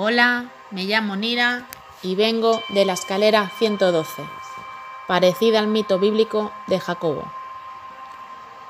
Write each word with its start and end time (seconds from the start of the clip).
Hola, 0.00 0.52
me 0.70 0.84
llamo 0.84 1.16
Nira 1.16 1.66
y 2.02 2.14
vengo 2.14 2.62
de 2.68 2.84
la 2.84 2.92
escalera 2.92 3.50
112, 3.58 4.22
parecida 5.08 5.58
al 5.58 5.66
mito 5.66 5.98
bíblico 5.98 6.52
de 6.68 6.78
Jacobo. 6.78 7.24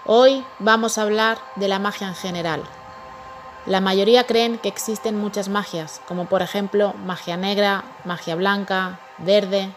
Hoy 0.07 0.43
vamos 0.59 0.97
a 0.97 1.03
hablar 1.03 1.37
de 1.57 1.69
la 1.69 1.79
magia 1.79 2.09
en 2.09 2.15
general. 2.15 2.63
La 3.67 3.83
mayoría 3.83 4.25
creen 4.25 4.57
que 4.57 4.71
existen 4.71 5.19
muchas 5.19 5.51
magias, 5.51 6.01
como 6.09 6.31
por 6.31 6.41
ejemplo 6.41 6.95
magia 7.05 7.37
negra, 7.37 7.85
magia 8.07 8.35
blanca, 8.35 8.99
verde. 9.19 9.71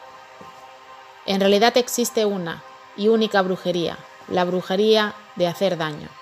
En 1.25 1.41
realidad 1.41 1.75
existe 1.75 2.23
una 2.23 2.63
y 2.95 3.09
única 3.09 3.41
brujería, 3.41 3.97
la 4.29 4.45
brujería 4.45 5.15
de 5.35 5.47
hacer 5.47 5.75
daño. 5.77 6.20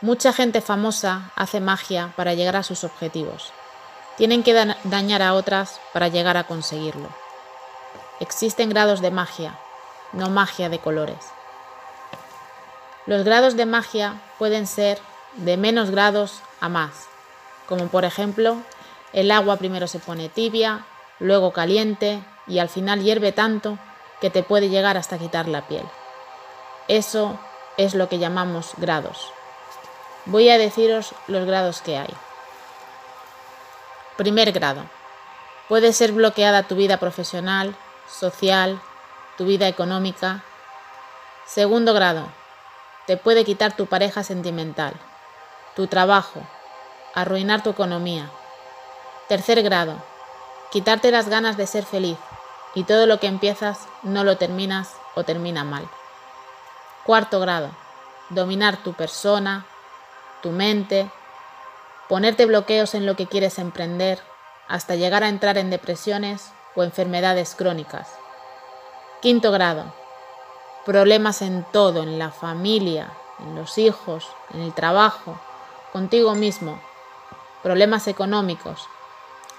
Mucha 0.00 0.32
gente 0.32 0.60
famosa 0.60 1.32
hace 1.34 1.58
magia 1.58 2.12
para 2.14 2.34
llegar 2.34 2.54
a 2.54 2.62
sus 2.62 2.84
objetivos. 2.84 3.52
Tienen 4.16 4.44
que 4.44 4.54
dañar 4.84 5.22
a 5.22 5.34
otras 5.34 5.80
para 5.92 6.06
llegar 6.06 6.36
a 6.36 6.44
conseguirlo. 6.44 7.08
Existen 8.20 8.68
grados 8.68 9.00
de 9.00 9.10
magia, 9.10 9.58
no 10.12 10.30
magia 10.30 10.68
de 10.68 10.78
colores. 10.78 11.18
Los 13.06 13.24
grados 13.24 13.56
de 13.56 13.66
magia 13.66 14.22
pueden 14.38 14.68
ser 14.68 15.00
de 15.34 15.56
menos 15.56 15.90
grados 15.90 16.42
a 16.60 16.68
más, 16.68 17.08
como 17.66 17.88
por 17.88 18.04
ejemplo 18.04 18.56
el 19.12 19.32
agua 19.32 19.56
primero 19.56 19.88
se 19.88 19.98
pone 19.98 20.28
tibia, 20.28 20.84
luego 21.18 21.52
caliente 21.52 22.22
y 22.46 22.60
al 22.60 22.68
final 22.68 23.02
hierve 23.02 23.32
tanto 23.32 23.78
que 24.20 24.30
te 24.30 24.44
puede 24.44 24.68
llegar 24.68 24.96
hasta 24.96 25.18
quitar 25.18 25.48
la 25.48 25.66
piel. 25.66 25.84
Eso 26.86 27.36
es 27.76 27.96
lo 27.96 28.08
que 28.08 28.18
llamamos 28.18 28.74
grados. 28.76 29.32
Voy 30.28 30.50
a 30.50 30.58
deciros 30.58 31.14
los 31.26 31.46
grados 31.46 31.80
que 31.80 31.96
hay. 31.96 32.14
Primer 34.18 34.52
grado. 34.52 34.82
Puede 35.68 35.94
ser 35.94 36.12
bloqueada 36.12 36.64
tu 36.64 36.76
vida 36.76 36.98
profesional, 36.98 37.74
social, 38.10 38.78
tu 39.38 39.46
vida 39.46 39.68
económica. 39.68 40.44
Segundo 41.46 41.94
grado. 41.94 42.28
Te 43.06 43.16
puede 43.16 43.46
quitar 43.46 43.74
tu 43.74 43.86
pareja 43.86 44.22
sentimental, 44.22 44.92
tu 45.74 45.86
trabajo, 45.86 46.42
arruinar 47.14 47.62
tu 47.62 47.70
economía. 47.70 48.28
Tercer 49.28 49.62
grado. 49.62 49.96
Quitarte 50.70 51.10
las 51.10 51.30
ganas 51.30 51.56
de 51.56 51.66
ser 51.66 51.86
feliz 51.86 52.18
y 52.74 52.84
todo 52.84 53.06
lo 53.06 53.18
que 53.18 53.28
empiezas 53.28 53.78
no 54.02 54.24
lo 54.24 54.36
terminas 54.36 54.92
o 55.14 55.24
termina 55.24 55.64
mal. 55.64 55.88
Cuarto 57.06 57.40
grado. 57.40 57.70
Dominar 58.28 58.82
tu 58.82 58.92
persona, 58.92 59.64
tu 60.42 60.50
mente, 60.50 61.10
ponerte 62.08 62.46
bloqueos 62.46 62.94
en 62.94 63.06
lo 63.06 63.16
que 63.16 63.26
quieres 63.26 63.58
emprender, 63.58 64.20
hasta 64.68 64.96
llegar 64.96 65.24
a 65.24 65.28
entrar 65.28 65.58
en 65.58 65.70
depresiones 65.70 66.50
o 66.74 66.82
enfermedades 66.82 67.54
crónicas. 67.54 68.08
Quinto 69.20 69.50
grado. 69.50 69.92
Problemas 70.84 71.42
en 71.42 71.64
todo, 71.64 72.02
en 72.02 72.18
la 72.18 72.30
familia, 72.30 73.12
en 73.40 73.56
los 73.56 73.78
hijos, 73.78 74.26
en 74.54 74.60
el 74.60 74.72
trabajo, 74.72 75.38
contigo 75.92 76.34
mismo. 76.34 76.80
Problemas 77.62 78.06
económicos. 78.06 78.86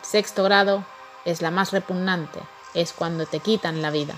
Sexto 0.01 0.43
grado 0.43 0.83
es 1.25 1.41
la 1.41 1.51
más 1.51 1.71
repugnante, 1.71 2.39
es 2.73 2.93
cuando 2.93 3.25
te 3.25 3.39
quitan 3.41 3.81
la 3.81 3.91
vida. 3.91 4.15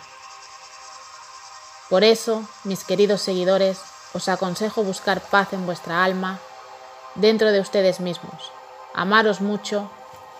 Por 1.89 2.03
eso, 2.03 2.43
mis 2.63 2.83
queridos 2.83 3.21
seguidores, 3.21 3.81
os 4.13 4.29
aconsejo 4.29 4.83
buscar 4.83 5.21
paz 5.21 5.53
en 5.53 5.65
vuestra 5.65 6.03
alma 6.03 6.39
dentro 7.15 7.51
de 7.51 7.59
ustedes 7.59 7.99
mismos, 7.99 8.51
amaros 8.93 9.41
mucho, 9.41 9.89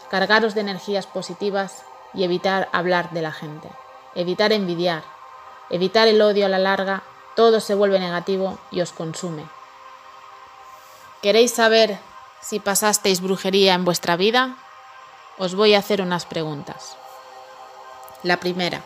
cargaros 0.10 0.56
de 0.56 0.62
energías 0.62 1.08
positivas 1.08 1.84
y 2.14 2.24
evitar 2.24 2.70
hablar 2.72 3.12
de 3.12 3.22
la 3.22 3.32
gente, 3.32 3.70
evitar 4.16 4.52
envidiar, 4.52 5.04
evitar 5.70 6.08
el 6.08 6.22
odio 6.22 6.46
a 6.46 6.50
la 6.50 6.60
larga, 6.60 7.04
todo 7.36 7.60
se 7.60 7.76
vuelve 7.76 8.00
negativo 8.00 8.58
y 8.72 8.82
os 8.82 8.92
consume. 8.92 9.46
¿Queréis 11.22 11.54
saber 11.54 12.00
si 12.42 12.60
pasasteis 12.60 13.22
brujería 13.22 13.74
en 13.74 13.86
vuestra 13.86 14.16
vida? 14.16 14.58
Os 15.38 15.56
voy 15.56 15.76
a 15.76 15.80
hacer 15.80 16.02
unas 16.02 16.26
preguntas. 16.26 16.98
La 18.24 18.38
primera, 18.38 18.82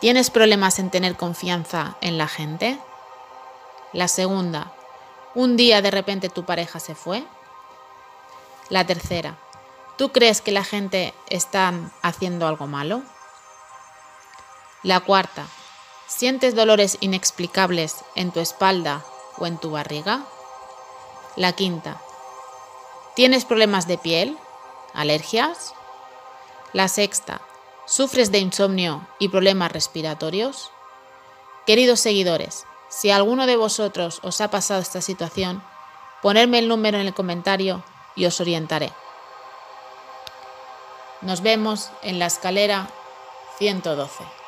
¿tienes 0.00 0.30
problemas 0.30 0.78
en 0.78 0.90
tener 0.90 1.16
confianza 1.16 1.96
en 2.00 2.16
la 2.16 2.28
gente? 2.28 2.78
La 3.92 4.08
segunda, 4.08 4.72
un 5.34 5.56
día 5.56 5.82
de 5.82 5.90
repente 5.90 6.28
tu 6.28 6.44
pareja 6.44 6.80
se 6.80 6.94
fue. 6.94 7.24
La 8.68 8.86
tercera, 8.86 9.36
¿tú 9.98 10.12
crees 10.12 10.40
que 10.40 10.52
la 10.52 10.64
gente 10.64 11.14
está 11.28 11.72
haciendo 12.02 12.46
algo 12.46 12.66
malo? 12.66 13.02
La 14.82 15.00
cuarta, 15.00 15.46
¿sientes 16.06 16.54
dolores 16.54 16.98
inexplicables 17.00 18.04
en 18.14 18.32
tu 18.32 18.40
espalda 18.40 19.04
o 19.38 19.46
en 19.46 19.58
tu 19.58 19.70
barriga? 19.70 20.24
La 21.36 21.52
quinta, 21.52 22.00
¿tienes 23.16 23.44
problemas 23.44 23.86
de 23.88 23.98
piel? 23.98 24.38
¿Alergias? 24.92 25.74
La 26.72 26.88
sexta, 26.88 27.40
¿sufres 27.86 28.30
de 28.30 28.38
insomnio 28.38 29.06
y 29.18 29.28
problemas 29.28 29.72
respiratorios? 29.72 30.70
Queridos 31.66 32.00
seguidores, 32.00 32.66
si 32.88 33.10
alguno 33.10 33.46
de 33.46 33.56
vosotros 33.56 34.20
os 34.22 34.40
ha 34.40 34.50
pasado 34.50 34.80
esta 34.80 35.00
situación, 35.00 35.62
ponedme 36.22 36.58
el 36.58 36.68
número 36.68 36.98
en 36.98 37.06
el 37.06 37.14
comentario 37.14 37.82
y 38.14 38.26
os 38.26 38.40
orientaré. 38.40 38.92
Nos 41.20 41.40
vemos 41.40 41.90
en 42.02 42.18
la 42.18 42.26
escalera 42.26 42.88
112. 43.58 44.43